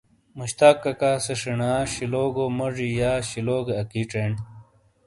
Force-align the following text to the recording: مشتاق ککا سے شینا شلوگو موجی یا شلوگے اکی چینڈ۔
مشتاق 0.39 0.75
ککا 0.83 1.11
سے 1.23 1.33
شینا 1.41 1.71
شلوگو 1.93 2.45
موجی 2.57 2.89
یا 2.99 3.11
شلوگے 3.29 3.75
اکی 3.81 4.03
چینڈ۔ 4.11 4.35